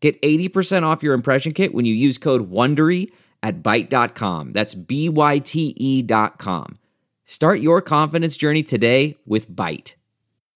Get 0.00 0.20
80% 0.22 0.84
off 0.84 1.02
your 1.02 1.14
impression 1.14 1.52
kit 1.52 1.74
when 1.74 1.84
you 1.84 1.94
use 1.94 2.18
code 2.18 2.50
WONDERY 2.50 3.10
at 3.42 3.62
Byte.com. 3.62 4.52
That's 4.52 4.74
B-Y-T-E 4.74 6.02
dot 6.02 6.38
com. 6.38 6.78
Start 7.24 7.60
your 7.60 7.82
confidence 7.82 8.36
journey 8.36 8.62
today 8.62 9.16
with 9.26 9.50
Byte. 9.50 9.94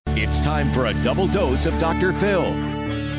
It's 0.08 0.40
time 0.40 0.72
for 0.72 0.86
a 0.86 1.02
double 1.02 1.26
dose 1.26 1.66
of 1.66 1.78
Dr. 1.78 2.12
Phil. 2.12 2.44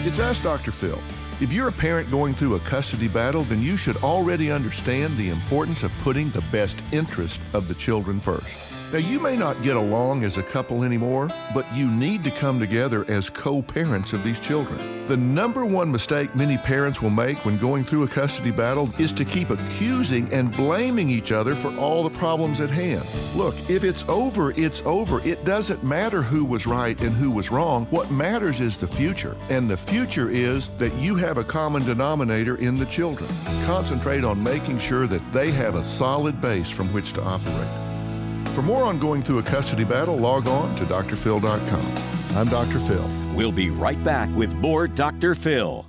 It's 0.05 0.19
us, 0.19 0.41
Dr. 0.41 0.71
Phil. 0.71 0.99
If 1.41 1.51
you're 1.51 1.67
a 1.67 1.73
parent 1.73 2.09
going 2.11 2.33
through 2.33 2.55
a 2.55 2.59
custody 2.59 3.07
battle, 3.07 3.43
then 3.43 3.61
you 3.61 3.75
should 3.75 3.97
already 3.97 4.51
understand 4.51 5.17
the 5.17 5.29
importance 5.29 5.83
of 5.83 5.91
putting 5.99 6.29
the 6.29 6.43
best 6.51 6.81
interest 6.91 7.41
of 7.53 7.67
the 7.67 7.73
children 7.73 8.19
first. 8.19 8.93
Now, 8.93 8.99
you 8.99 9.19
may 9.19 9.35
not 9.35 9.61
get 9.63 9.75
along 9.75 10.23
as 10.23 10.37
a 10.37 10.43
couple 10.43 10.83
anymore, 10.83 11.29
but 11.53 11.65
you 11.73 11.89
need 11.89 12.23
to 12.23 12.31
come 12.31 12.59
together 12.59 13.03
as 13.09 13.29
co 13.29 13.61
parents 13.61 14.13
of 14.13 14.23
these 14.23 14.39
children. 14.39 15.02
The 15.05 15.17
number 15.17 15.65
one 15.65 15.91
mistake 15.91 16.33
many 16.33 16.57
parents 16.57 17.01
will 17.01 17.09
make 17.09 17.43
when 17.45 17.57
going 17.57 17.83
through 17.83 18.03
a 18.03 18.07
custody 18.07 18.51
battle 18.51 18.89
is 18.97 19.11
to 19.13 19.25
keep 19.25 19.49
accusing 19.49 20.31
and 20.31 20.49
blaming 20.55 21.09
each 21.09 21.33
other 21.33 21.55
for 21.55 21.75
all 21.75 22.03
the 22.03 22.17
problems 22.17 22.61
at 22.61 22.71
hand. 22.71 23.03
Look, 23.35 23.53
if 23.69 23.83
it's 23.83 24.07
over, 24.07 24.51
it's 24.51 24.81
over. 24.85 25.19
It 25.27 25.43
doesn't 25.43 25.83
matter 25.83 26.21
who 26.21 26.45
was 26.45 26.65
right 26.65 26.99
and 27.01 27.13
who 27.13 27.31
was 27.31 27.51
wrong. 27.51 27.85
What 27.89 28.11
matters 28.11 28.61
is 28.61 28.77
the 28.77 28.87
future. 28.87 29.35
And 29.49 29.69
the 29.69 29.75
future 29.75 30.29
is 30.29 30.69
that 30.77 30.93
you 30.93 31.15
have 31.15 31.37
a 31.37 31.43
common 31.43 31.83
denominator 31.83 32.55
in 32.55 32.77
the 32.77 32.85
children. 32.85 33.29
Concentrate 33.65 34.23
on 34.23 34.41
making 34.41 34.79
sure 34.79 35.05
that 35.07 35.33
they 35.33 35.51
have 35.51 35.75
a 35.75 35.83
solid 35.83 36.39
base 36.39 36.69
from 36.69 36.87
which 36.93 37.11
to 37.13 37.23
operate. 37.23 38.47
For 38.55 38.61
more 38.61 38.85
on 38.85 38.99
going 38.99 39.21
through 39.21 39.39
a 39.39 39.43
custody 39.43 39.83
battle, 39.83 40.17
log 40.17 40.47
on 40.47 40.73
to 40.77 40.85
drphil.com. 40.85 42.22
I'm 42.35 42.47
Dr. 42.47 42.79
Phil. 42.79 43.07
We'll 43.35 43.51
be 43.51 43.69
right 43.69 44.03
back 44.03 44.27
with 44.35 44.55
more 44.55 44.87
Dr. 44.87 45.35
Phil. 45.35 45.85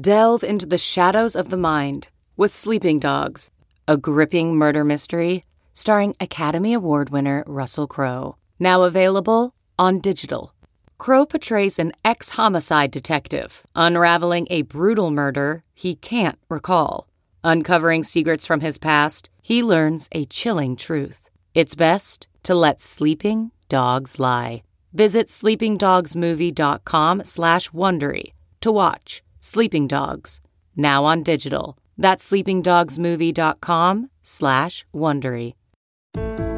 Delve 0.00 0.42
into 0.42 0.64
the 0.64 0.78
shadows 0.78 1.36
of 1.36 1.50
the 1.50 1.58
mind 1.58 2.08
with 2.38 2.54
Sleeping 2.54 2.98
Dogs, 2.98 3.50
a 3.86 3.98
gripping 3.98 4.56
murder 4.56 4.82
mystery 4.82 5.44
starring 5.74 6.14
Academy 6.18 6.72
Award 6.72 7.10
winner 7.10 7.44
Russell 7.46 7.86
Crowe. 7.86 8.36
Now 8.58 8.84
available 8.84 9.54
on 9.78 10.00
digital. 10.00 10.54
Crowe 10.96 11.26
portrays 11.26 11.78
an 11.78 11.92
ex 12.02 12.30
homicide 12.30 12.90
detective 12.90 13.66
unraveling 13.76 14.46
a 14.48 14.62
brutal 14.62 15.10
murder 15.10 15.62
he 15.74 15.94
can't 15.94 16.38
recall. 16.48 17.08
Uncovering 17.44 18.02
secrets 18.02 18.46
from 18.46 18.60
his 18.60 18.78
past, 18.78 19.28
he 19.42 19.62
learns 19.62 20.08
a 20.12 20.24
chilling 20.24 20.76
truth. 20.76 21.28
It's 21.54 21.74
best 21.74 22.26
to 22.44 22.54
let 22.54 22.80
sleeping 22.80 23.50
dogs 23.68 24.18
lie. 24.18 24.62
Visit 24.92 25.28
sleepingdogsmovie.com 25.28 27.24
slash 27.24 27.70
Wondery 27.70 28.32
to 28.60 28.70
watch 28.72 29.22
Sleeping 29.40 29.86
Dogs, 29.88 30.40
now 30.76 31.04
on 31.04 31.22
digital. 31.22 31.78
That's 31.98 32.30
sleepingdogsmovie.com 32.30 34.10
slash 34.22 34.84
Wondery. 34.94 35.54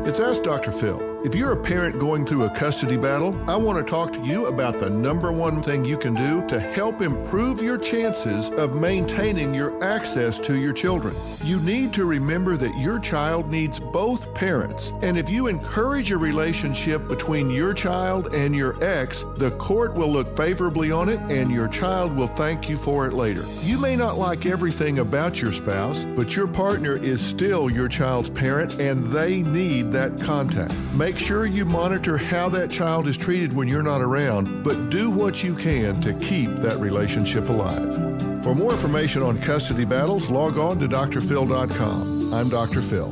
It's 0.07 0.21
Ask 0.21 0.43
Dr. 0.43 0.71
Phil. 0.73 1.14
If 1.25 1.35
you're 1.35 1.53
a 1.53 1.57
parent 1.57 1.99
going 1.99 2.27
through 2.27 2.45
a 2.45 2.51
custody 2.51 2.99
battle, 2.99 3.35
I 3.49 3.57
want 3.57 3.79
to 3.79 3.91
talk 3.91 4.13
to 4.13 4.23
you 4.27 4.49
about 4.49 4.79
the 4.79 4.91
number 4.91 5.33
one 5.33 5.63
thing 5.63 5.83
you 5.83 5.97
can 5.97 6.13
do 6.13 6.47
to 6.49 6.61
help 6.61 7.01
improve 7.01 7.63
your 7.63 7.79
chances 7.79 8.51
of 8.51 8.77
maintaining 8.77 9.55
your 9.55 9.83
access 9.83 10.39
to 10.41 10.61
your 10.61 10.75
children. 10.75 11.15
You 11.43 11.61
need 11.61 11.95
to 11.95 12.05
remember 12.05 12.59
that 12.59 12.77
your 12.79 12.99
child 12.99 13.49
needs 13.51 13.81
both 13.81 14.35
parents. 14.35 14.93
And 15.01 15.17
if 15.17 15.31
you 15.31 15.47
encourage 15.47 16.11
a 16.11 16.19
relationship 16.19 17.09
between 17.09 17.49
your 17.49 17.73
child 17.73 18.35
and 18.35 18.55
your 18.55 18.77
ex, 18.85 19.25
the 19.39 19.53
court 19.53 19.95
will 19.95 20.09
look 20.09 20.37
favorably 20.37 20.93
on 20.93 21.09
it 21.09 21.21
and 21.31 21.51
your 21.51 21.69
child 21.69 22.15
will 22.15 22.27
thank 22.27 22.69
you 22.69 22.77
for 22.77 23.07
it 23.07 23.15
later. 23.15 23.47
You 23.63 23.81
may 23.81 23.97
not 23.97 24.19
like 24.19 24.45
everything 24.45 24.99
about 24.99 25.41
your 25.41 25.55
spouse, 25.55 26.05
but 26.05 26.37
your 26.37 26.49
partner 26.49 26.97
is 26.97 27.25
still 27.25 27.71
your 27.71 27.89
child's 27.89 28.29
parent 28.29 28.79
and 28.79 29.03
they 29.05 29.41
need 29.43 29.91
that 29.93 30.21
contact. 30.21 30.75
Make 31.15 31.25
sure 31.25 31.47
you 31.47 31.65
monitor 31.65 32.19
how 32.19 32.49
that 32.49 32.73
child 32.73 33.07
is 33.07 33.17
treated 33.17 33.55
when 33.55 33.69
you're 33.69 33.85
not 33.85 34.01
around, 34.01 34.65
but 34.65 34.91
do 34.91 35.13
what 35.13 35.45
you 35.45 35.55
can 35.55 36.01
to 36.01 36.13
keep 36.15 36.51
that 36.57 36.77
relationship 36.79 37.49
alive. 37.49 38.43
For 38.43 38.53
more 38.53 38.73
information 38.73 39.23
on 39.23 39.39
custody 39.39 39.85
battles, 39.85 40.29
log 40.29 40.59
on 40.59 40.81
to 40.81 40.89
drphil.com. 40.89 42.35
I'm 42.35 42.49
Dr. 42.49 42.81
Phil. 42.81 43.11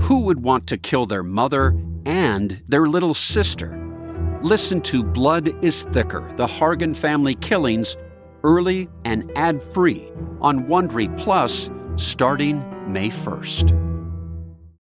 Who 0.00 0.20
would 0.20 0.42
want 0.42 0.66
to 0.68 0.78
kill 0.78 1.04
their 1.04 1.22
mother 1.22 1.78
and 2.06 2.62
their 2.66 2.86
little 2.86 3.12
sister? 3.12 3.78
Listen 4.40 4.80
to 4.80 5.04
Blood 5.04 5.62
is 5.62 5.82
Thicker 5.92 6.26
The 6.36 6.46
Hargan 6.46 6.96
Family 6.96 7.34
Killings 7.34 7.98
early 8.44 8.88
and 9.04 9.30
ad 9.36 9.62
free 9.74 10.10
on 10.40 10.64
Wondery 10.64 11.14
Plus 11.18 11.68
starting 11.96 12.64
May 12.90 13.10
1st. 13.10 13.91